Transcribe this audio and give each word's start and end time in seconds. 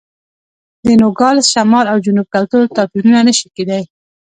د 0.85 0.87
نوګالس 1.01 1.45
شمال 1.53 1.85
او 1.91 1.97
جنوب 2.05 2.27
کلتور 2.35 2.61
توپیرونه 2.77 3.19
نه 3.27 3.33
شي 3.37 3.47
کېدای. 3.55 3.83